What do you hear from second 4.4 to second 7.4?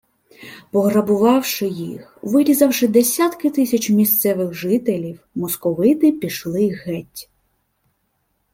жителів, московити пішли геть